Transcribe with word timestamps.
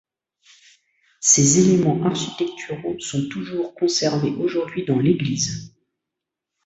Ces 1.19 1.59
éléments 1.59 2.03
architecturaux 2.07 2.97
sont 2.97 3.29
toujours 3.29 3.75
conservés 3.75 4.31
aujourd'hui 4.33 4.83
dans 4.83 4.97
l'église. 4.97 5.75